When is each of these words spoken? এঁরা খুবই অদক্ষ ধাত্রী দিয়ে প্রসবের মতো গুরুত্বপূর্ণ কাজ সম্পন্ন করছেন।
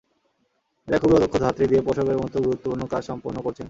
এঁরা 0.87 0.97
খুবই 1.01 1.15
অদক্ষ 1.17 1.35
ধাত্রী 1.45 1.65
দিয়ে 1.67 1.85
প্রসবের 1.85 2.17
মতো 2.23 2.37
গুরুত্বপূর্ণ 2.45 2.81
কাজ 2.93 3.01
সম্পন্ন 3.09 3.37
করছেন। 3.45 3.59